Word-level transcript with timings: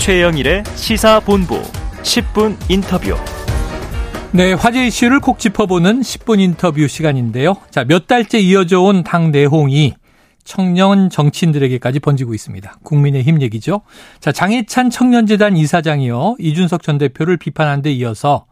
최영일의 0.00 0.64
시사본부 0.76 1.60
10분 2.02 2.56
인터뷰. 2.70 3.14
네, 4.32 4.54
화제 4.54 4.86
이슈를 4.86 5.20
콕 5.20 5.38
짚어보는 5.38 6.00
10분 6.00 6.40
인터뷰 6.40 6.88
시간인데요. 6.88 7.56
자, 7.70 7.84
몇 7.84 8.06
달째 8.06 8.38
이어져 8.38 8.80
온 8.80 9.04
당 9.04 9.30
내홍이 9.30 9.92
청년 10.42 11.10
정치인들에게까지 11.10 12.00
번지고 12.00 12.32
있습니다. 12.32 12.78
국민의힘 12.82 13.42
얘기죠. 13.42 13.82
자, 14.20 14.32
장해찬 14.32 14.88
청년재단 14.88 15.58
이사장이요. 15.58 16.36
이준석 16.38 16.82
전 16.82 16.96
대표를 16.96 17.36
비판한 17.36 17.82
데 17.82 17.92
이어서 17.92 18.46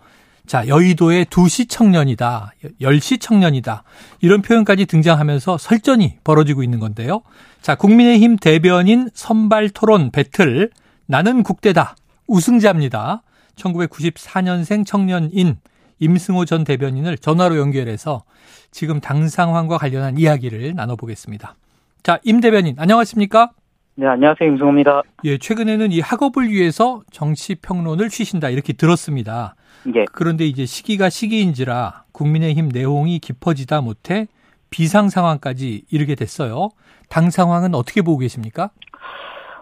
자, 0.47 0.69
여의도의 0.69 1.27
두시 1.31 1.67
청년이다. 1.67 2.53
열시 2.83 3.17
청년이다. 3.19 3.85
이런 4.21 4.43
표현까지 4.43 4.85
등장하면서 4.85 5.57
설전이 5.57 6.17
벌어지고 6.25 6.63
있는 6.63 6.79
건데요. 6.79 7.23
자, 7.63 7.75
국민의힘 7.75 8.37
대변인 8.37 9.09
선발 9.15 9.71
토론 9.71 10.11
배틀 10.11 10.71
나는 11.11 11.43
국대다. 11.43 11.97
우승자입니다. 12.27 13.23
1994년생 13.57 14.87
청년인 14.87 15.57
임승호 16.01 16.45
전 16.45 16.65
대변인을 16.65 17.17
전화로 17.17 17.57
연결해서 17.57 18.25
지금 18.71 19.01
당 19.01 19.27
상황과 19.27 19.79
관련한 19.79 20.19
이야기를 20.19 20.75
나눠보겠습니다. 20.75 21.55
자, 22.03 22.21
임 22.25 22.41
대변인, 22.41 22.77
안녕하십니까? 22.79 23.51
네, 23.95 24.07
안녕하세요. 24.07 24.51
임승호입니다. 24.51 25.03
예, 25.25 25.39
최근에는 25.39 25.93
이 25.93 26.01
학업을 26.01 26.51
위해서 26.51 27.03
정치평론을 27.11 28.11
쉬신다, 28.11 28.51
이렇게 28.51 28.75
들었습니다. 28.75 29.57
예. 29.97 30.05
그런데 30.13 30.45
이제 30.45 30.67
시기가 30.67 31.09
시기인지라 31.09 32.05
국민의힘 32.13 32.69
내용이 32.69 33.19
깊어지다 33.19 33.81
못해 33.81 34.27
비상 34.69 35.09
상황까지 35.09 35.85
이르게 35.91 36.15
됐어요. 36.15 36.69
당 37.09 37.31
상황은 37.31 37.75
어떻게 37.75 38.03
보고 38.03 38.19
계십니까? 38.19 38.71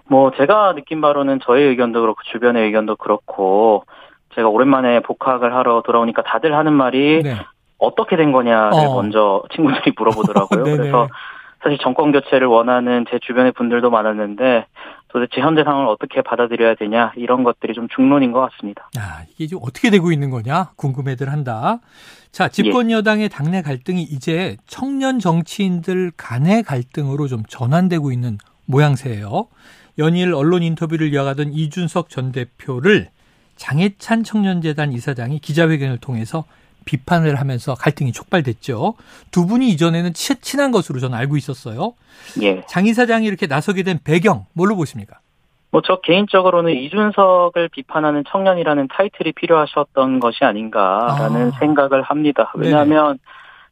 뭐 0.08 0.30
제가 0.36 0.74
느낀 0.74 1.00
바로는 1.00 1.40
저의 1.44 1.68
의견도 1.68 2.00
그렇고 2.00 2.20
주변의 2.32 2.64
의견도 2.64 2.96
그렇고 2.96 3.84
제가 4.34 4.48
오랜만에 4.48 5.00
복학을 5.00 5.54
하러 5.54 5.82
돌아오니까 5.82 6.22
다들 6.22 6.54
하는 6.54 6.72
말이 6.72 7.22
네. 7.22 7.36
어떻게 7.78 8.16
된 8.16 8.32
거냐를 8.32 8.86
어. 8.86 8.94
먼저 8.94 9.42
친구들이 9.54 9.92
물어보더라고요. 9.96 10.64
그래서 10.76 11.08
사실 11.62 11.78
정권 11.78 12.12
교체를 12.12 12.46
원하는 12.46 13.04
제 13.10 13.18
주변의 13.18 13.52
분들도 13.52 13.90
많았는데 13.90 14.66
도대체 15.08 15.40
현재 15.40 15.64
상황을 15.64 15.88
어떻게 15.88 16.20
받아들여야 16.22 16.74
되냐 16.74 17.12
이런 17.16 17.42
것들이 17.42 17.74
좀 17.74 17.88
중론인 17.88 18.32
것 18.32 18.40
같습니다. 18.50 18.90
아, 18.98 19.22
이게 19.32 19.46
좀 19.46 19.60
어떻게 19.62 19.90
되고 19.90 20.12
있는 20.12 20.30
거냐 20.30 20.72
궁금해들 20.76 21.30
한다. 21.30 21.78
자, 22.30 22.48
집권 22.48 22.90
여당의 22.90 23.30
당내 23.30 23.62
갈등이 23.62 24.02
이제 24.02 24.56
청년 24.66 25.18
정치인들 25.18 26.12
간의 26.16 26.62
갈등으로 26.62 27.28
좀 27.28 27.42
전환되고 27.48 28.12
있는 28.12 28.36
모양새예요. 28.66 29.48
연일 29.98 30.34
언론 30.34 30.62
인터뷰를 30.62 31.12
이어가던 31.12 31.52
이준석 31.52 32.08
전 32.08 32.32
대표를 32.32 33.08
장해찬 33.56 34.24
청년재단 34.24 34.92
이사장이 34.92 35.38
기자회견을 35.38 35.98
통해서 35.98 36.44
비판을 36.84 37.36
하면서 37.36 37.74
갈등이 37.74 38.12
촉발됐죠. 38.12 38.94
두 39.30 39.46
분이 39.46 39.68
이전에는 39.70 40.12
친한 40.14 40.70
것으로 40.70 41.00
저는 41.00 41.18
알고 41.18 41.36
있었어요. 41.36 41.94
예. 42.42 42.62
장 42.66 42.86
이사장이 42.86 43.26
이렇게 43.26 43.46
나서게 43.46 43.82
된 43.82 43.98
배경 44.04 44.46
뭘로 44.52 44.76
보십니까? 44.76 45.18
뭐 45.70 45.82
저 45.84 46.00
개인적으로는 46.00 46.72
이준석을 46.72 47.68
비판하는 47.70 48.24
청년이라는 48.28 48.88
타이틀이 48.88 49.32
필요하셨던 49.32 50.20
것이 50.20 50.44
아닌가라는 50.44 51.48
아. 51.48 51.58
생각을 51.58 52.02
합니다. 52.02 52.52
왜냐하면 52.54 53.18
네네. 53.18 53.18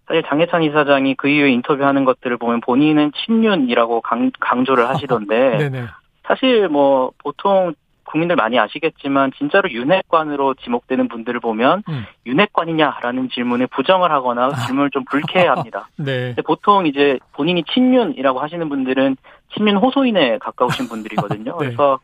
사실 0.06 0.22
장혜찬 0.28 0.62
이사장이 0.64 1.14
그 1.14 1.28
이후에 1.28 1.50
인터뷰하는 1.52 2.04
것들을 2.04 2.36
보면 2.36 2.60
본인은 2.60 3.12
친윤이라고 3.24 4.02
강, 4.02 4.30
조를 4.66 4.88
하시던데 4.88 5.70
사실 6.26 6.68
뭐 6.68 7.12
보통 7.18 7.74
국민들 8.04 8.36
많이 8.36 8.58
아시겠지만 8.58 9.32
진짜로 9.36 9.70
윤핵관으로 9.70 10.54
지목되는 10.54 11.08
분들을 11.08 11.40
보면 11.40 11.82
음. 11.88 12.06
윤핵관이냐라는 12.26 13.28
질문에 13.30 13.66
부정을 13.66 14.12
하거나 14.12 14.46
아. 14.46 14.50
질문을 14.50 14.90
좀 14.90 15.04
불쾌해합니다. 15.04 15.88
네. 15.98 16.34
보통 16.46 16.86
이제 16.86 17.18
본인이 17.32 17.64
친윤이라고 17.64 18.40
하시는 18.40 18.68
분들은 18.68 19.16
친윤 19.56 19.76
호소인에 19.76 20.38
가까우신 20.38 20.88
분들이거든요. 20.88 21.56
네. 21.58 21.66
그래서 21.66 21.98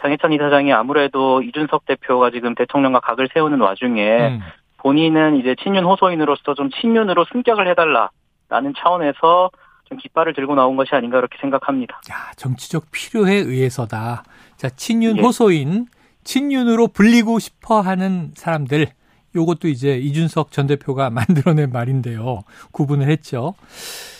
장혜찬 0.00 0.32
이사장이 0.32 0.72
아무래도 0.72 1.42
이준석 1.42 1.86
대표가 1.86 2.30
지금 2.30 2.56
대통령과 2.56 2.98
각을 3.00 3.28
세우는 3.32 3.60
와중에 3.60 4.28
음. 4.28 4.40
본인은 4.78 5.36
이제 5.36 5.54
친윤 5.62 5.84
호소인으로서 5.84 6.54
좀 6.54 6.70
친윤으로 6.70 7.24
승격을 7.32 7.68
해달라라는 7.68 8.74
차원에서 8.76 9.50
좀 9.52 9.61
깃발을 9.98 10.34
들고 10.34 10.54
나온 10.54 10.76
것이 10.76 10.94
아닌가 10.94 11.18
그렇게 11.18 11.38
생각합니다. 11.40 12.00
야, 12.10 12.32
정치적 12.36 12.90
필요에 12.90 13.34
의해서다. 13.34 14.24
자, 14.56 14.68
친윤 14.68 15.18
예. 15.18 15.20
호소인, 15.20 15.86
친윤으로 16.24 16.88
불리고 16.88 17.38
싶어 17.38 17.80
하는 17.80 18.32
사람들. 18.34 18.88
요것도 19.34 19.68
이제 19.68 19.96
이준석 19.96 20.52
전 20.52 20.66
대표가 20.66 21.08
만들어낸 21.10 21.70
말인데요. 21.72 22.42
구분을 22.70 23.10
했죠. 23.10 23.54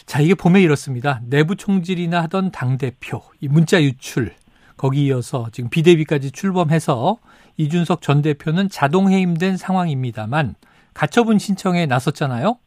자, 0.06 0.20
이게 0.20 0.34
보면 0.34 0.62
이렇습니다. 0.62 1.20
내부 1.24 1.54
총질이나 1.56 2.22
하던 2.22 2.50
당대표, 2.50 3.22
이 3.40 3.48
문자 3.48 3.82
유출, 3.82 4.34
거기 4.76 5.04
이어서 5.06 5.48
지금 5.52 5.70
비대비까지 5.70 6.32
출범해서 6.32 7.18
이준석 7.56 8.02
전 8.02 8.22
대표는 8.22 8.68
자동 8.68 9.10
해임된 9.10 9.56
상황입니다만 9.56 10.54
가처분 10.94 11.38
신청에 11.38 11.86
나섰잖아요. 11.86 12.58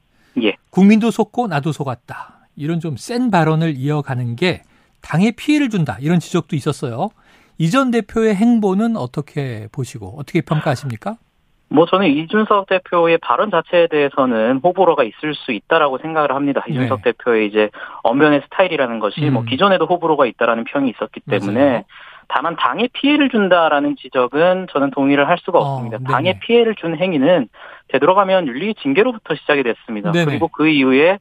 예. 0.43 0.55
국민도 0.69 1.11
속고 1.11 1.47
나도 1.47 1.71
속았다. 1.71 2.34
이런 2.55 2.79
좀 2.79 2.95
센 2.97 3.31
발언을 3.31 3.75
이어가는 3.75 4.35
게 4.35 4.61
당에 5.01 5.31
피해를 5.31 5.69
준다. 5.69 5.97
이런 5.99 6.19
지적도 6.19 6.55
있었어요. 6.55 7.09
이전 7.57 7.91
대표의 7.91 8.35
행보는 8.35 8.97
어떻게 8.97 9.67
보시고 9.71 10.15
어떻게 10.17 10.41
평가하십니까? 10.41 11.15
뭐 11.69 11.85
저는 11.85 12.07
이준석 12.07 12.67
대표의 12.67 13.17
발언 13.19 13.49
자체에 13.49 13.87
대해서는 13.87 14.59
호불호가 14.63 15.03
있을 15.03 15.33
수 15.33 15.51
있다라고 15.51 15.97
생각을 15.99 16.31
합니다. 16.33 16.63
이준석 16.67 17.01
네. 17.03 17.11
대표의 17.11 17.47
이제 17.47 17.69
언변의 18.03 18.41
스타일이라는 18.45 18.99
것이 18.99 19.21
뭐 19.21 19.29
음. 19.29 19.33
뭐 19.33 19.43
기존에도 19.43 19.85
호불호가 19.85 20.25
있다라는 20.27 20.63
평이 20.65 20.89
있었기 20.91 21.21
때문에 21.29 21.65
맞아요. 21.65 21.83
다만 22.27 22.55
당에 22.55 22.87
피해를 22.93 23.29
준다라는 23.29 23.95
지적은 23.97 24.67
저는 24.71 24.91
동의를 24.91 25.27
할 25.27 25.37
수가 25.39 25.59
어, 25.59 25.61
없습니다. 25.61 25.97
어, 25.97 26.11
당에 26.11 26.39
피해를 26.39 26.75
준 26.75 26.97
행위는 26.97 27.47
되돌아가면 27.89 28.47
윤리 28.47 28.73
징계로부터 28.75 29.35
시작이 29.35 29.63
됐습니다. 29.63 30.11
네네. 30.11 30.25
그리고 30.25 30.47
그 30.47 30.67
이후에 30.67 31.19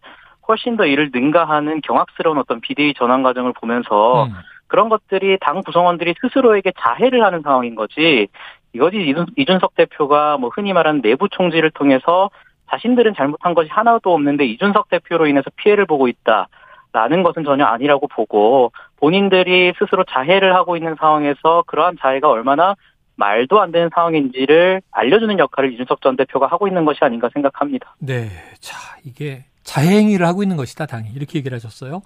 훨씬 0.48 0.76
더 0.76 0.86
이를 0.86 1.10
능가하는 1.12 1.80
경악스러운 1.82 2.38
어떤 2.38 2.60
비대위 2.60 2.94
전환 2.94 3.22
과정을 3.22 3.52
보면서 3.52 4.24
음. 4.24 4.32
그런 4.66 4.88
것들이 4.88 5.38
당 5.40 5.60
구성원들이 5.62 6.14
스스로에게 6.20 6.72
자해를 6.78 7.24
하는 7.24 7.42
상황인 7.42 7.74
거지 7.74 8.28
이것이 8.72 9.14
이준석 9.36 9.74
대표가 9.76 10.36
뭐 10.36 10.50
흔히 10.52 10.72
말하는 10.72 11.00
내부 11.00 11.28
총질을 11.28 11.70
통해서 11.70 12.30
자신들은 12.70 13.14
잘못한 13.14 13.54
것이 13.54 13.70
하나도 13.70 14.12
없는데 14.12 14.44
이준석 14.46 14.88
대표로 14.88 15.26
인해서 15.26 15.50
피해를 15.56 15.86
보고 15.86 16.08
있다 16.08 16.48
라는 16.92 17.22
것은 17.22 17.44
전혀 17.44 17.64
아니라고 17.64 18.08
보고 18.08 18.72
본인들이 18.96 19.74
스스로 19.78 20.04
자해를 20.04 20.54
하고 20.54 20.76
있는 20.76 20.96
상황에서 20.98 21.64
그러한 21.66 21.96
자해가 22.00 22.28
얼마나 22.28 22.74
말도 23.16 23.60
안 23.60 23.70
되는 23.70 23.90
상황인지를 23.94 24.80
알려주는 24.90 25.38
역할을 25.38 25.72
이준석 25.72 26.00
전 26.00 26.16
대표가 26.16 26.46
하고 26.46 26.66
있는 26.66 26.84
것이 26.84 26.98
아닌가 27.02 27.28
생각합니다. 27.32 27.94
네. 27.98 28.28
자, 28.60 28.96
이게 29.04 29.44
자행위를 29.64 30.26
하고 30.26 30.42
있는 30.42 30.56
것이다, 30.56 30.86
당이. 30.86 31.10
이렇게 31.14 31.38
얘기를 31.38 31.56
하셨어요. 31.56 32.02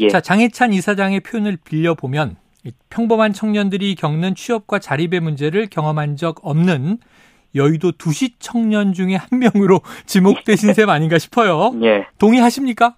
예. 0.00 0.08
자, 0.08 0.20
장혜찬 0.20 0.72
이사장의 0.72 1.20
표현을 1.20 1.56
빌려보면 1.64 2.36
평범한 2.90 3.32
청년들이 3.32 3.94
겪는 3.94 4.34
취업과 4.34 4.80
자립의 4.80 5.20
문제를 5.20 5.68
경험한 5.68 6.16
적 6.16 6.40
없는 6.42 6.98
여의도 7.54 7.92
두시 7.92 8.34
청년 8.38 8.92
중에 8.92 9.14
한 9.14 9.38
명으로 9.38 9.80
지목되신 10.04 10.74
셈 10.74 10.90
아닌가 10.90 11.18
싶어요. 11.18 11.72
예. 11.82 12.06
동의하십니까? 12.18 12.96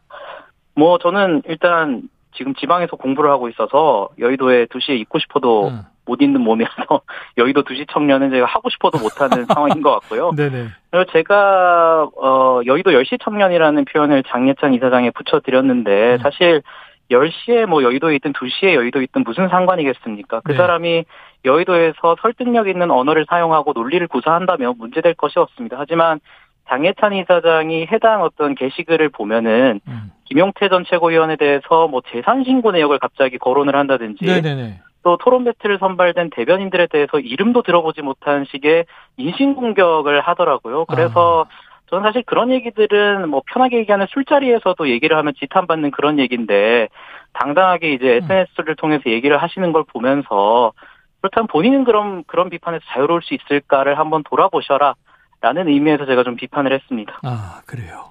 뭐 0.75 0.99
저는 0.99 1.43
일단 1.47 2.09
지금 2.39 2.55
지방에서 2.55 2.97
공부를 2.97 3.31
하고 3.31 3.49
있어서 3.49 4.09
여의도에 4.19 4.67
두시에 4.67 4.95
있고 4.97 5.19
싶어도 5.19 5.69
음. 5.69 5.81
못 6.07 6.23
있는 6.23 6.41
몸이어서 6.41 7.03
여의도 7.37 7.65
두시 7.65 7.85
청년은 7.93 8.31
제가 8.31 8.47
하고 8.47 8.71
싶어도 8.71 8.99
못하는 8.99 9.45
상황인 9.53 9.83
것 9.83 9.91
같고요. 9.91 10.31
네네. 10.37 10.69
그리고 10.91 11.11
제가 11.13 12.09
어 12.17 12.61
여의도 12.65 12.95
열시 12.95 13.19
청년이라는 13.23 13.85
표현을 13.85 14.23
장예찬 14.23 14.73
이사장에 14.75 15.11
붙여드렸는데 15.11 16.13
음. 16.15 16.19
사실 16.19 16.63
10시에 17.11 17.67
뭐 17.67 17.83
여의도에 17.83 18.17
있든 18.17 18.33
2시에 18.33 18.75
여의도에 18.75 19.03
있든 19.05 19.25
무슨 19.25 19.49
상관이겠습니까? 19.49 20.41
그 20.45 20.53
네. 20.53 20.57
사람이 20.57 21.05
여의도에서 21.45 22.17
설득력 22.23 22.69
있는 22.69 22.91
언어를 22.91 23.27
사용하고 23.29 23.73
논리를 23.73 24.07
구사한다면 24.07 24.75
문제될 24.79 25.15
것이 25.15 25.39
없습니다. 25.39 25.77
하지만 25.79 26.21
장혜찬 26.69 27.15
이사장이 27.15 27.87
해당 27.91 28.23
어떤 28.23 28.55
게시글을 28.55 29.09
보면은 29.09 29.81
음. 29.89 30.13
김용태 30.25 30.69
전 30.69 30.85
최고위원에 30.85 31.37
대해서 31.37 31.89
뭐 31.89 32.03
재산 32.13 32.45
신고 32.45 32.73
내역을 32.73 32.99
갑자기 32.99 33.39
거론을 33.39 33.75
한다든지 33.75 34.25
네네네. 34.25 34.81
또 35.03 35.17
토론 35.17 35.45
배틀을 35.45 35.79
선발된 35.79 36.31
대변인들에 36.31 36.89
대해서 36.89 37.19
이름도 37.19 37.63
들어보지 37.63 38.03
못한 38.03 38.45
식의 38.51 38.85
인신 39.17 39.55
공격을 39.55 40.21
하더라고요. 40.21 40.85
그래서 40.85 41.47
아. 41.49 41.69
저는 41.89 42.03
사실 42.03 42.23
그런 42.27 42.51
얘기들은 42.51 43.31
뭐 43.31 43.43
편하게 43.47 43.79
얘기하는 43.79 44.07
술자리에서도 44.11 44.89
얘기를 44.91 45.17
하면 45.17 45.33
지탄받는 45.39 45.91
그런 45.91 46.19
얘기인데 46.19 46.89
당당하게 47.33 47.93
이제 47.93 48.17
SNS를 48.17 48.71
음. 48.71 48.77
통해서 48.77 49.05
얘기를 49.07 49.39
하시는 49.39 49.73
걸 49.73 49.85
보면서 49.85 50.73
그렇다면 51.21 51.47
본인은 51.49 51.85
그럼 51.85 52.25
그런 52.27 52.51
비판에서 52.51 52.85
자유로울 52.93 53.23
수 53.23 53.35
있을까를 53.35 53.99
한번 53.99 54.23
돌아보셔라. 54.25 54.95
라는 55.41 55.69
의미에서 55.69 56.07
제가 56.07 56.25
좀 56.25 56.37
비판을 56.37 56.73
했습니다. 56.73 57.19
아, 57.23 57.61
그래요. 57.67 58.11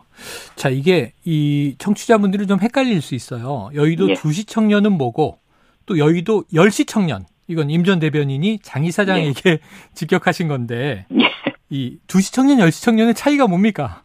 자, 0.55 0.69
이게 0.69 1.13
이 1.25 1.75
청취자분들이 1.77 2.47
좀 2.47 2.59
헷갈릴 2.59 3.01
수 3.01 3.15
있어요. 3.15 3.69
여의도 3.75 4.09
예. 4.09 4.13
2시 4.13 4.47
청년은 4.47 4.93
뭐고 4.93 5.39
또 5.85 5.97
여의도 5.97 6.43
10시 6.53 6.87
청년. 6.87 7.25
이건 7.49 7.69
임 7.69 7.83
전 7.85 7.99
대변인이 7.99 8.59
장 8.59 8.83
이사장에게 8.83 9.59
직격하신 9.93 10.47
건데 10.47 11.05
예. 11.19 11.29
이 11.69 11.97
2시 12.07 12.33
청년, 12.33 12.57
10시 12.57 12.83
청년의 12.83 13.13
차이가 13.13 13.47
뭡니까? 13.47 14.01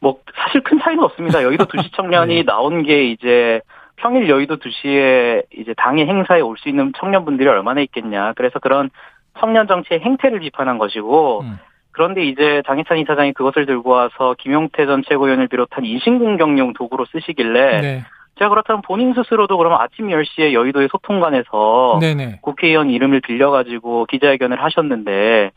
뭐 0.00 0.18
사실 0.34 0.62
큰 0.62 0.78
차이는 0.80 1.02
없습니다. 1.04 1.42
여의도 1.42 1.64
2시 1.66 1.94
청년이 1.96 2.34
네. 2.36 2.42
나온 2.44 2.82
게 2.82 3.10
이제 3.10 3.60
평일 3.96 4.28
여의도 4.28 4.56
2시에 4.58 5.44
이제 5.58 5.74
당의 5.76 6.06
행사에 6.06 6.40
올 6.40 6.56
수 6.58 6.68
있는 6.68 6.92
청년분들이 6.98 7.48
얼마나 7.48 7.80
있겠냐. 7.82 8.32
그래서 8.36 8.58
그런 8.58 8.90
청년 9.38 9.66
정치의 9.66 10.00
행태를 10.00 10.40
비판한 10.40 10.78
것이고 10.78 11.40
음. 11.42 11.58
그런데 11.92 12.24
이제 12.24 12.62
장희찬 12.66 12.98
이사장이 12.98 13.32
그것을 13.32 13.66
들고 13.66 13.90
와서 13.90 14.34
김용태 14.38 14.86
전 14.86 15.02
최고위원을 15.06 15.48
비롯한 15.48 15.84
인신공격용 15.84 16.72
도구로 16.72 17.06
쓰시길래 17.12 17.80
네. 17.80 18.04
제가 18.38 18.48
그렇다면 18.48 18.82
본인 18.82 19.12
스스로도 19.14 19.58
그러면 19.58 19.78
아침 19.80 20.08
10시에 20.08 20.52
여의도의 20.54 20.88
소통관에서 20.90 21.98
네네. 22.00 22.38
국회의원 22.40 22.90
이름을 22.90 23.20
빌려가지고 23.20 24.06
기자회견을 24.06 24.62
하셨는데 24.62 25.50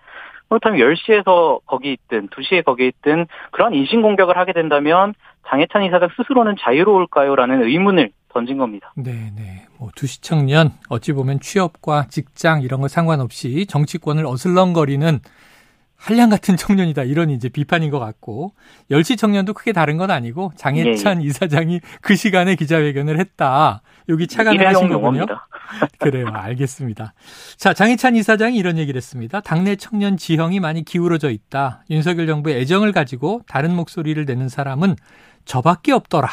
그렇다면 0.50 0.80
10시에서 0.80 1.60
거기 1.66 1.94
있든 1.94 2.28
2시에 2.30 2.64
거기 2.64 2.88
있든 2.88 3.26
그런 3.52 3.74
인신공격을 3.74 4.38
하게 4.38 4.54
된다면 4.54 5.14
장혜찬 5.48 5.84
이사장 5.84 6.10
스스로는 6.18 6.56
자유로울까요? 6.60 7.36
라는 7.36 7.64
의문을 7.64 8.12
던진 8.30 8.58
겁니다. 8.58 8.94
네네. 8.96 9.68
뭐, 9.80 9.90
2시 9.90 10.22
청년, 10.22 10.72
어찌 10.90 11.14
보면 11.14 11.40
취업과 11.40 12.08
직장 12.10 12.62
이런 12.62 12.82
거 12.82 12.88
상관없이 12.88 13.66
정치권을 13.66 14.26
어슬렁거리는 14.26 15.20
한량 16.06 16.30
같은 16.30 16.56
청년이다. 16.56 17.02
이런 17.02 17.32
이제 17.32 17.50
비판인 17.50 17.90
것 17.90 17.98
같고, 17.98 18.54
10시 18.92 19.18
청년도 19.18 19.56
크게 19.56 19.74
다른 19.74 19.98
건 19.98 20.12
아니고, 20.12 20.52
장혜찬 20.56 21.24
이사장이 21.24 21.80
그 22.02 22.16
시간에 22.16 22.54
기자회견을 22.54 23.20
했다. 23.20 23.82
여기 24.08 24.28
차관을 24.28 24.68
하신 24.68 24.90
거군요. 24.90 25.26
그래요. 25.98 26.28
알겠습니다. 26.32 27.16
자, 27.58 27.74
장희찬 27.74 28.16
이사장이 28.18 28.56
이런 28.56 28.78
얘기를 28.78 28.96
했습니다. 29.00 29.42
당내 29.42 29.78
청년 29.78 30.16
지형이 30.16 30.60
많이 30.60 30.86
기울어져 30.86 31.32
있다. 31.32 31.84
윤석열 31.90 32.28
정부의 32.28 32.62
애정을 32.62 32.92
가지고 32.92 33.42
다른 33.48 33.76
목소리를 33.76 34.24
내는 34.26 34.48
사람은 34.48 34.98
저밖에 35.46 35.92
없더라. 35.92 36.30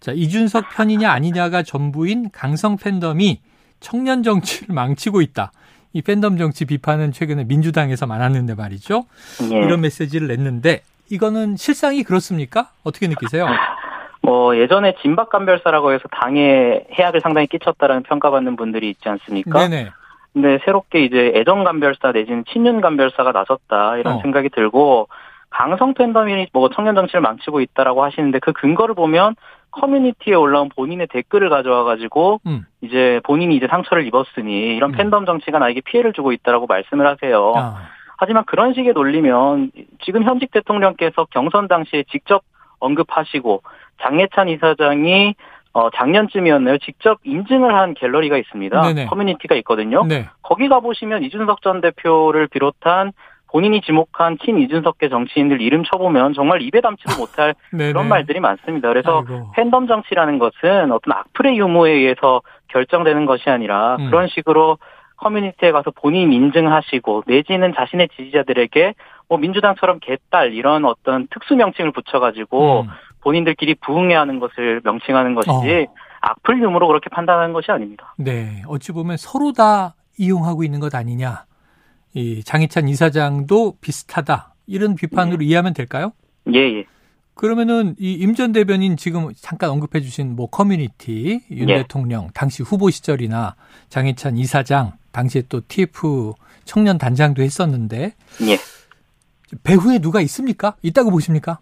자, 0.00 0.12
이준석 0.12 0.70
편이냐 0.74 1.10
아니냐가 1.10 1.62
전부인 1.62 2.30
강성 2.32 2.78
팬덤이 2.78 3.42
청년 3.80 4.22
정치를 4.22 4.74
망치고 4.74 5.20
있다. 5.20 5.52
이 5.96 6.02
팬덤 6.02 6.36
정치 6.36 6.66
비판은 6.66 7.12
최근에 7.12 7.44
민주당에서 7.44 8.06
많았는데 8.06 8.54
말이죠. 8.54 9.06
예. 9.50 9.60
이런 9.64 9.80
메시지를 9.80 10.28
냈는데 10.28 10.82
이거는 11.10 11.56
실상이 11.56 12.02
그렇습니까? 12.02 12.68
어떻게 12.84 13.08
느끼세요? 13.08 13.46
뭐 14.20 14.58
예전에 14.58 14.94
진박감별사라고 15.00 15.92
해서 15.92 16.02
당에 16.10 16.84
해악을 16.92 17.22
상당히 17.22 17.46
끼쳤다라는 17.46 18.02
평가받는 18.02 18.56
분들이 18.56 18.90
있지 18.90 19.08
않습니까? 19.08 19.66
네네. 19.66 19.88
근데 20.34 20.58
새롭게 20.66 21.02
이제 21.02 21.32
애정감별사 21.34 22.12
내지는 22.12 22.44
친윤감별사가 22.52 23.32
나섰다 23.32 23.96
이런 23.96 24.16
어. 24.16 24.20
생각이 24.20 24.50
들고 24.50 25.08
강성 25.50 25.94
팬덤이 25.94 26.48
뭐 26.52 26.68
청년 26.70 26.94
정치를 26.94 27.20
망치고 27.20 27.60
있다라고 27.60 28.04
하시는데 28.04 28.38
그 28.40 28.52
근거를 28.52 28.94
보면 28.94 29.36
커뮤니티에 29.70 30.34
올라온 30.34 30.68
본인의 30.68 31.08
댓글을 31.08 31.50
가져와 31.50 31.84
가지고 31.84 32.40
음. 32.46 32.64
이제 32.80 33.20
본인이 33.24 33.56
이제 33.56 33.66
상처를 33.68 34.06
입었으니 34.06 34.74
이런 34.74 34.90
음. 34.90 34.96
팬덤 34.96 35.26
정치가 35.26 35.58
나에게 35.58 35.82
피해를 35.82 36.12
주고 36.12 36.32
있다라고 36.32 36.66
말씀을 36.66 37.06
하세요. 37.06 37.52
아, 37.56 37.76
하지만 38.16 38.44
그런 38.46 38.72
식의 38.72 38.94
논리면 38.94 39.70
지금 40.04 40.22
현직 40.24 40.50
대통령께서 40.50 41.26
경선 41.30 41.68
당시에 41.68 42.04
직접 42.10 42.42
언급하시고 42.78 43.62
장예찬 44.02 44.48
이사장이 44.48 45.34
어 45.72 45.90
작년쯤이었나요? 45.90 46.78
직접 46.78 47.18
인증을 47.24 47.74
한 47.74 47.92
갤러리가 47.92 48.38
있습니다. 48.38 48.80
네네. 48.80 49.06
커뮤니티가 49.06 49.54
있거든요. 49.56 50.04
네. 50.06 50.26
거기 50.42 50.68
가보시면 50.68 51.22
이준석 51.24 51.60
전 51.60 51.82
대표를 51.82 52.48
비롯한 52.48 53.12
본인이 53.50 53.80
지목한 53.80 54.38
친 54.44 54.58
이준석계 54.58 55.08
정치인들 55.08 55.60
이름 55.60 55.84
쳐보면 55.84 56.34
정말 56.34 56.62
입에 56.62 56.80
담지도 56.80 57.18
못할 57.18 57.54
네네. 57.70 57.92
그런 57.92 58.08
말들이 58.08 58.40
많습니다. 58.40 58.88
그래서 58.88 59.24
아이고. 59.26 59.52
팬덤 59.54 59.86
정치라는 59.86 60.38
것은 60.38 60.92
어떤 60.92 61.12
악플의 61.12 61.58
유무에 61.58 61.92
의해서 61.92 62.42
결정되는 62.68 63.26
것이 63.26 63.48
아니라 63.48 63.96
음. 63.96 64.06
그런 64.06 64.28
식으로 64.28 64.78
커뮤니티에 65.16 65.72
가서 65.72 65.90
본인 65.92 66.32
인증하시고 66.32 67.24
내지는 67.26 67.72
자신의 67.74 68.08
지지자들에게 68.16 68.94
뭐 69.28 69.38
민주당처럼 69.38 70.00
개딸 70.00 70.52
이런 70.52 70.84
어떤 70.84 71.26
특수 71.28 71.54
명칭을 71.56 71.92
붙여가지고 71.92 72.82
음. 72.82 72.88
본인들끼리 73.22 73.76
부응해하는 73.76 74.38
것을 74.38 74.80
명칭하는 74.84 75.34
것이지 75.34 75.86
악플 76.20 76.60
유무로 76.60 76.86
그렇게 76.86 77.08
판단하는 77.10 77.52
것이 77.52 77.70
아닙니다. 77.70 78.14
네, 78.18 78.62
어찌 78.68 78.92
보면 78.92 79.16
서로 79.16 79.52
다 79.52 79.94
이용하고 80.18 80.64
있는 80.64 80.80
것 80.80 80.94
아니냐. 80.94 81.44
이 82.16 82.42
장희찬 82.42 82.88
이사장도 82.88 83.76
비슷하다. 83.82 84.54
이런 84.66 84.94
비판으로 84.94 85.42
이해하면 85.42 85.74
될까요? 85.74 86.12
예, 86.54 86.58
예. 86.78 86.84
그러면은 87.34 87.94
이 87.98 88.22
임 88.22 88.34
전 88.34 88.52
대변인 88.52 88.96
지금 88.96 89.28
잠깐 89.36 89.68
언급해 89.70 90.00
주신 90.00 90.34
뭐 90.34 90.48
커뮤니티 90.48 91.40
윤 91.50 91.68
예. 91.68 91.76
대통령 91.82 92.28
당시 92.32 92.62
후보 92.62 92.88
시절이나 92.88 93.54
장희찬 93.90 94.38
이사장 94.38 94.92
당시에 95.12 95.42
또 95.50 95.60
TF 95.68 96.32
청년 96.64 96.96
단장도 96.96 97.42
했었는데 97.42 98.14
예. 98.48 98.56
배후에 99.62 99.98
누가 99.98 100.22
있습니까? 100.22 100.74
있다고 100.82 101.10
보십니까? 101.10 101.58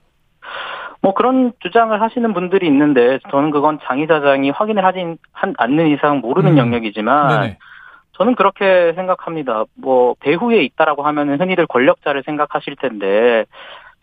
뭐 1.02 1.12
그런 1.14 1.52
주장을 1.60 2.00
하시는 2.00 2.32
분들이 2.32 2.68
있는데 2.68 3.18
저는 3.32 3.50
그건 3.50 3.80
장 3.86 3.98
이사장이 3.98 4.50
확인을 4.50 4.84
하진 4.84 5.18
한- 5.32 5.54
않는 5.58 5.88
이상 5.92 6.20
모르는 6.20 6.52
음. 6.52 6.58
영역이지만 6.58 7.40
네네. 7.40 7.58
저는 8.14 8.34
그렇게 8.34 8.92
생각합니다. 8.94 9.64
뭐 9.74 10.14
배후에 10.20 10.62
있다라고 10.62 11.02
하면은 11.02 11.40
흔히들 11.40 11.66
권력자를 11.66 12.22
생각하실 12.24 12.76
텐데 12.76 13.44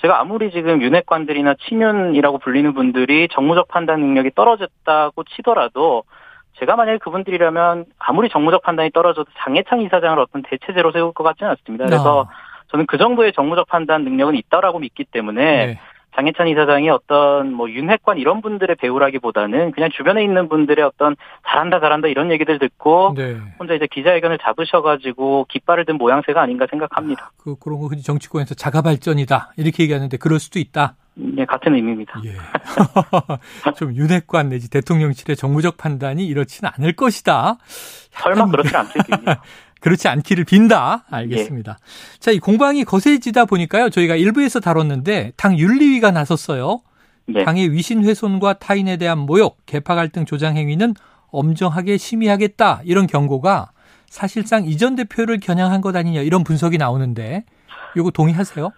제가 0.02 0.20
아무리 0.20 0.52
지금 0.52 0.82
윤핵관들이나 0.82 1.56
친윤이라고 1.68 2.40
불리는 2.40 2.74
분들이 2.74 3.28
정무적 3.32 3.68
판단 3.68 4.00
능력이 4.00 4.32
떨어졌다고 4.36 5.24
치더라도 5.24 6.04
제가 6.60 6.76
만약에 6.76 6.98
그분들이라면 6.98 7.86
아무리 8.00 8.30
정무적 8.30 8.64
판단이 8.64 8.92
떨어져도 8.92 9.30
장해창 9.40 9.82
이사장을 9.82 10.20
어떤 10.20 10.42
대체제로 10.44 10.92
세울 10.92 11.14
것 11.14 11.24
같지는 11.24 11.52
않습니다. 11.52 11.86
그래서 11.86 12.26
아, 12.28 12.34
저는 12.68 12.88
그 12.88 12.98
정도의 12.98 13.32
정무적 13.34 13.68
판단 13.68 14.04
능력은 14.04 14.36
있다라고 14.36 14.80
믿기 14.80 15.06
때문에 15.06 15.66
네. 15.66 15.80
장혜찬 16.16 16.48
이사장이 16.50 16.90
어떤 16.90 17.54
뭐 17.54 17.70
윤핵관 17.70 18.18
이런 18.18 18.42
분들의 18.42 18.76
배우라기보다는 18.76 19.72
그냥 19.72 19.90
주변에 19.92 20.24
있는 20.24 20.50
분들의 20.50 20.84
어떤 20.84 21.16
잘한다 21.48 21.80
잘한다 21.80 22.08
이런 22.08 22.32
얘기들 22.32 22.60
듣고 22.60 23.14
네. 23.16 23.38
혼자 23.60 23.74
이제 23.74 23.88
기자회견을 23.90 24.38
잡으셔가지고 24.40 25.46
깃발을 25.50 25.86
든 25.86 25.98
모양새가 25.98 26.42
아닌가 26.42 26.68
생각합니다. 26.70 27.32
그 27.38 27.56
그런 27.58 27.80
거 27.80 27.88
흔히 27.88 28.02
정치권에서 28.02 28.56
자가 28.56 28.82
발전이다 28.82 29.54
이렇게 29.58 29.84
얘기하는데 29.84 30.18
그럴 30.18 30.40
수도 30.40 30.60
있다. 30.60 30.96
예, 31.38 31.46
같은 31.46 31.76
의미입니다. 31.76 32.22
예. 32.26 32.32
좀 33.76 33.94
윤핵관 33.94 34.50
내지 34.50 34.70
대통령실의 34.70 35.36
정무적 35.36 35.78
판단이 35.78 36.26
이렇지는 36.26 36.72
않을 36.78 36.94
것이다. 36.94 37.58
설마 38.12 38.46
그렇진 38.48 38.76
않을 38.76 38.92
겁니다. 38.92 39.42
그렇지 39.82 40.08
않기를 40.08 40.46
빈다. 40.46 41.06
알겠습니다. 41.10 41.78
자, 42.20 42.32
이 42.32 42.40
공방이 42.40 42.86
거세지다 42.86 43.46
보니까요. 43.46 43.90
저희가 43.90 44.16
일부에서 44.16 44.60
다뤘는데 44.60 45.34
당 45.36 45.58
윤리위가 45.58 46.12
나섰어요. 46.12 46.82
네. 47.26 47.44
당의 47.44 47.72
위신 47.72 48.06
훼손과 48.06 48.54
타인에 48.54 48.98
대한 48.98 49.18
모욕, 49.18 49.58
개파 49.66 49.96
갈등 49.96 50.26
조장 50.26 50.56
행위는 50.56 50.94
엄정하게 51.32 51.98
심의하겠다. 51.98 52.82
이런 52.86 53.08
경고가 53.08 53.72
사실상 54.08 54.66
이전 54.66 54.96
대표를 54.96 55.40
겨냥한 55.40 55.82
것 55.82 55.96
아니냐 55.96 56.22
이런 56.22 56.44
분석이 56.44 56.78
나오는데 56.78 57.46
이거 57.96 58.12
동의하세요? 58.12 58.72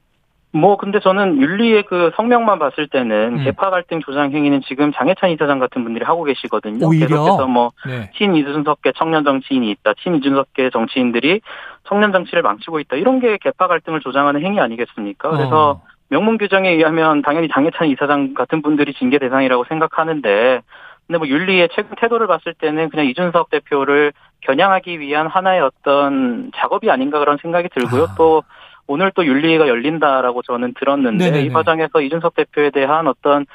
뭐 0.55 0.77
근데 0.77 0.99
저는 0.99 1.41
윤리의 1.41 1.83
그 1.83 2.11
성명만 2.15 2.59
봤을 2.59 2.87
때는 2.87 3.39
음. 3.39 3.43
개파 3.43 3.71
갈등 3.71 4.01
조장 4.01 4.31
행위는 4.31 4.61
지금 4.61 4.93
장혜찬 4.93 5.31
이사장 5.31 5.57
같은 5.57 5.83
분들이 5.83 6.05
하고 6.05 6.23
계시거든요. 6.23 6.87
오히려? 6.87 7.07
계속해서 7.07 7.47
뭐 7.47 7.71
네. 7.87 8.11
친이준석계 8.15 8.91
청년 8.95 9.23
정치인이 9.23 9.69
있다. 9.71 9.93
친이준석계 10.03 10.69
정치인들이 10.69 11.41
청년 11.85 12.11
정치를 12.11 12.43
망치고 12.43 12.79
있다. 12.81 12.97
이런 12.97 13.19
게 13.19 13.37
개파 13.37 13.67
갈등을 13.67 14.01
조장하는 14.01 14.41
행위 14.45 14.59
아니겠습니까? 14.59 15.31
그래서 15.31 15.71
어. 15.71 15.81
명문 16.09 16.37
규정에 16.37 16.69
의하면 16.69 17.23
당연히 17.23 17.49
장혜찬 17.49 17.87
이사장 17.87 18.35
같은 18.35 18.61
분들이 18.61 18.93
징계 18.93 19.17
대상이라고 19.17 19.63
생각하는데 19.63 20.61
근데 21.07 21.17
뭐 21.17 21.27
윤리의 21.27 21.69
최근 21.73 21.95
태도를 21.99 22.27
봤을 22.27 22.53
때는 22.53 22.89
그냥 22.89 23.07
이준석 23.07 23.49
대표를 23.49 24.13
겨냥하기 24.41 24.99
위한 24.99 25.25
하나의 25.25 25.61
어떤 25.61 26.51
작업이 26.55 26.91
아닌가 26.91 27.17
그런 27.17 27.37
생각이 27.41 27.69
들고요. 27.69 28.03
아. 28.03 28.15
또 28.15 28.43
오늘 28.87 29.11
또 29.15 29.25
윤리가 29.25 29.67
열린다라고 29.67 30.41
저는 30.43 30.73
들었는데 30.79 31.25
네네네. 31.25 31.45
이 31.45 31.49
과정에서 31.49 32.01
이준석 32.01 32.35
대표에 32.35 32.69
대한 32.71 33.07
어떤 33.07 33.45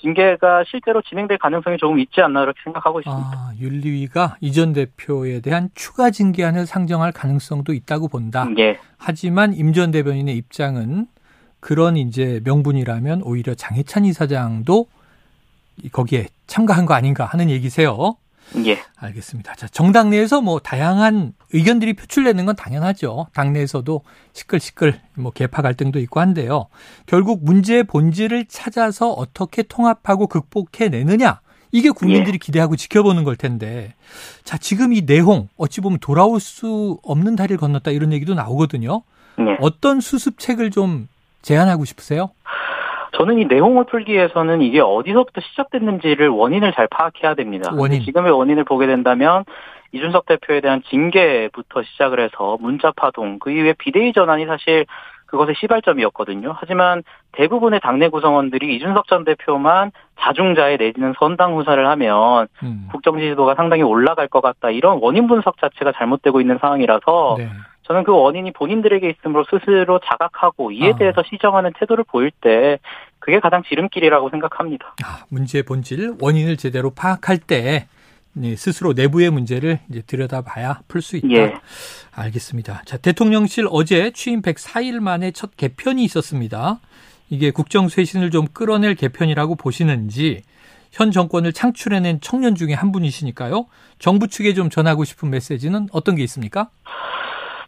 징계가 0.00 0.64
실제로 0.68 1.00
진행될 1.00 1.38
가능성이 1.38 1.78
조금 1.78 1.98
있지 1.98 2.20
않나 2.20 2.40
그렇게 2.40 2.60
생각하고 2.64 3.00
있습니다. 3.00 3.30
아, 3.32 3.52
윤리위가 3.58 4.36
이전 4.42 4.74
대표에 4.74 5.40
대한 5.40 5.70
추가 5.74 6.10
징계안을 6.10 6.66
상정할 6.66 7.10
가능성도 7.12 7.72
있다고 7.72 8.08
본다. 8.08 8.46
예. 8.58 8.78
하지만 8.98 9.54
임 9.54 9.72
전 9.72 9.90
대변인의 9.90 10.36
입장은 10.36 11.06
그런 11.60 11.96
이제 11.96 12.40
명분이라면 12.44 13.22
오히려 13.22 13.54
장해찬 13.54 14.04
이사장도 14.04 14.86
거기에 15.92 16.26
참가한 16.46 16.84
거 16.84 16.92
아닌가 16.92 17.24
하는 17.24 17.48
얘기세요. 17.48 18.16
예. 18.66 18.78
알겠습니다. 18.96 19.54
자, 19.54 19.66
정당 19.68 20.10
내에서 20.10 20.40
뭐 20.40 20.60
다양한 20.60 21.32
의견들이 21.52 21.94
표출되는 21.94 22.44
건 22.46 22.56
당연하죠. 22.56 23.26
당내에서도 23.34 24.02
시끌시끌 24.32 25.00
뭐 25.14 25.32
개파 25.32 25.62
갈등도 25.62 25.98
있고 26.00 26.20
한데요. 26.20 26.68
결국 27.06 27.44
문제의 27.44 27.84
본질을 27.84 28.46
찾아서 28.46 29.10
어떻게 29.10 29.62
통합하고 29.62 30.26
극복해 30.26 30.88
내느냐. 30.90 31.40
이게 31.72 31.90
국민들이 31.90 32.38
기대하고 32.38 32.76
지켜보는 32.76 33.24
걸 33.24 33.34
텐데. 33.34 33.94
자, 34.44 34.56
지금 34.58 34.92
이 34.92 35.02
내홍 35.02 35.48
어찌 35.56 35.80
보면 35.80 35.98
돌아올 35.98 36.38
수 36.38 36.98
없는 37.02 37.34
다리를 37.34 37.56
건넜다 37.56 37.90
이런 37.90 38.12
얘기도 38.12 38.34
나오거든요. 38.34 39.02
예. 39.40 39.56
어떤 39.60 40.00
수습책을 40.00 40.70
좀 40.70 41.08
제안하고 41.42 41.84
싶으세요? 41.84 42.30
저는 43.24 43.38
이 43.38 43.46
내용을 43.46 43.84
풀기 43.84 44.12
위해서는 44.12 44.60
이게 44.60 44.80
어디서부터 44.80 45.40
시작됐는지를 45.40 46.28
원인을 46.28 46.74
잘 46.74 46.86
파악해야 46.88 47.34
됩니다. 47.34 47.72
원인. 47.74 48.02
지금의 48.02 48.30
원인을 48.32 48.64
보게 48.64 48.86
된다면 48.86 49.44
이준석 49.92 50.26
대표에 50.26 50.60
대한 50.60 50.82
징계부터 50.90 51.84
시작을 51.84 52.20
해서 52.20 52.58
문자 52.60 52.92
파동, 52.94 53.38
그 53.38 53.50
이후에 53.50 53.74
비대위 53.78 54.12
전환이 54.12 54.44
사실 54.44 54.84
그것의 55.24 55.54
시발점이었거든요. 55.58 56.54
하지만 56.54 57.02
대부분의 57.32 57.80
당내 57.80 58.08
구성원들이 58.08 58.76
이준석 58.76 59.06
전 59.08 59.24
대표만 59.24 59.90
자중자애 60.20 60.76
내지는 60.76 61.14
선당 61.18 61.56
후사를 61.56 61.84
하면 61.88 62.46
음. 62.62 62.88
국정 62.92 63.18
지지도가 63.18 63.54
상당히 63.54 63.82
올라갈 63.82 64.28
것 64.28 64.42
같다. 64.42 64.70
이런 64.70 64.98
원인 65.00 65.26
분석 65.28 65.58
자체가 65.58 65.92
잘못되고 65.92 66.42
있는 66.42 66.58
상황이라서 66.60 67.36
네. 67.38 67.48
저는 67.84 68.04
그 68.04 68.12
원인이 68.12 68.52
본인들에게 68.52 69.08
있으므로 69.08 69.44
스스로 69.50 69.98
자각하고 69.98 70.72
이에 70.72 70.92
아. 70.92 70.96
대해서 70.96 71.22
시정하는 71.22 71.72
태도를 71.78 72.04
보일 72.04 72.30
때 72.30 72.78
그게 73.24 73.40
가장 73.40 73.62
지름길이라고 73.62 74.28
생각합니다. 74.28 74.96
아, 75.02 75.24
문제의 75.30 75.62
본질, 75.62 76.16
원인을 76.20 76.58
제대로 76.58 76.90
파악할 76.90 77.38
때 77.38 77.86
네, 78.34 78.54
스스로 78.54 78.92
내부의 78.92 79.30
문제를 79.30 79.78
이제 79.88 80.02
들여다봐야 80.02 80.80
풀 80.88 81.00
수 81.00 81.16
있다. 81.16 81.28
예. 81.30 81.54
알겠습니다. 82.14 82.82
자, 82.84 82.98
대통령실 82.98 83.66
어제 83.70 84.10
취임 84.10 84.42
104일 84.42 85.00
만에 85.00 85.30
첫 85.30 85.56
개편이 85.56 86.04
있었습니다. 86.04 86.80
이게 87.30 87.50
국정 87.50 87.88
쇄신을 87.88 88.30
좀 88.30 88.46
끌어낼 88.52 88.94
개편이라고 88.94 89.54
보시는지 89.54 90.42
현 90.92 91.10
정권을 91.10 91.54
창출해낸 91.54 92.20
청년 92.20 92.54
중에 92.54 92.74
한 92.74 92.92
분이시니까요. 92.92 93.64
정부 93.98 94.28
측에 94.28 94.52
좀 94.52 94.68
전하고 94.68 95.04
싶은 95.04 95.30
메시지는 95.30 95.86
어떤 95.92 96.14
게 96.14 96.22
있습니까? 96.24 96.68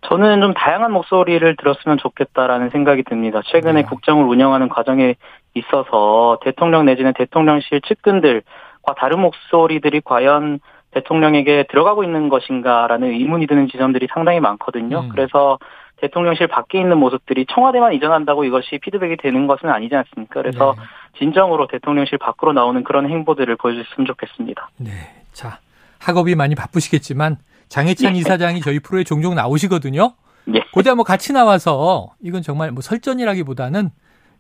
저는 0.09 0.41
좀 0.41 0.55
다양한 0.55 0.93
목소리를 0.93 1.57
들었으면 1.57 1.99
좋겠다라는 1.99 2.71
생각이 2.71 3.03
듭니다. 3.05 3.41
최근에 3.47 3.83
네. 3.83 3.83
국정을 3.83 4.25
운영하는 4.25 4.69
과정에 4.69 5.17
있어서 5.59 6.39
대통령 6.43 6.85
내지는 6.85 7.13
대통령실 7.15 7.81
측근들과 7.83 8.95
다른 8.97 9.21
목소리들이 9.21 10.01
과연 10.05 10.61
대통령에게 10.93 11.67
들어가고 11.69 12.05
있는 12.05 12.29
것인가라는 12.29 13.09
의문이 13.11 13.47
드는 13.47 13.69
지점들이 13.69 14.09
상당히 14.13 14.41
많거든요. 14.41 15.01
음. 15.01 15.09
그래서 15.11 15.59
대통령실 15.99 16.47
밖에 16.47 16.79
있는 16.79 16.99
모습들이 16.99 17.47
청와대만 17.47 17.95
이전한다고 17.95 18.45
이것이 18.45 18.79
피드백이 18.83 19.17
되는 19.17 19.47
것은 19.47 19.69
아니지 19.69 19.95
않습니까? 19.95 20.43
그래서 20.43 20.75
네. 20.77 20.83
진정으로 21.19 21.69
대통령실 21.69 22.19
밖으로 22.19 22.53
나오는 22.53 22.83
그런 22.85 23.09
행보들을 23.09 23.57
보여줬으면 23.57 24.07
좋겠습니다. 24.07 24.69
네. 24.79 24.91
자, 25.33 25.59
학업이 25.99 26.35
많이 26.35 26.55
바쁘시겠지만 26.55 27.37
장혜찬 27.69 28.15
예. 28.15 28.19
이사장이 28.19 28.61
저희 28.61 28.79
프로에 28.79 29.05
종종 29.05 29.35
나오시거든요. 29.35 30.13
예. 30.55 30.61
고대 30.73 30.91
한번 30.91 31.05
같이 31.05 31.33
나와서 31.33 32.09
이건 32.23 32.43
정말 32.43 32.71
뭐 32.71 32.83
설전이라기보다는 32.83 33.91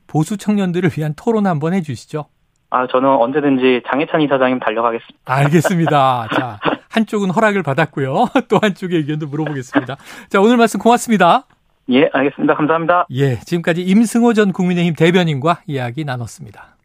보수 0.06 0.36
청년들을 0.36 0.90
위한 0.96 1.14
토론 1.16 1.46
한번 1.46 1.74
해주시죠. 1.74 2.26
아, 2.70 2.86
저는 2.86 3.08
언제든지 3.08 3.82
장혜찬 3.88 4.20
이사장님 4.22 4.58
달려가겠습니다. 4.60 5.18
알겠습니다. 5.24 6.28
자, 6.34 6.60
한쪽은 6.90 7.30
허락을 7.30 7.62
받았고요. 7.62 8.26
또 8.48 8.58
한쪽의 8.60 8.98
의견도 8.98 9.28
물어보겠습니다. 9.28 9.96
자, 10.28 10.40
오늘 10.40 10.56
말씀 10.56 10.80
고맙습니다. 10.80 11.44
예, 11.90 12.08
알겠습니다. 12.12 12.54
감사합니다. 12.54 13.06
예, 13.12 13.36
지금까지 13.36 13.82
임승호 13.82 14.32
전 14.32 14.52
국민의힘 14.52 14.94
대변인과 14.94 15.60
이야기 15.66 16.04
나눴습니다. 16.04 16.74